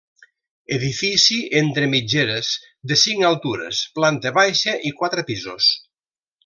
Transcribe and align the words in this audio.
Edifici 0.77 1.37
entre 1.59 1.89
mitgeres 1.91 2.51
de 2.93 2.99
cinc 3.03 3.29
altures, 3.31 3.85
planta 4.01 4.35
baixa 4.43 4.79
i 4.93 4.97
quatre 5.03 5.31
pisos. 5.33 5.73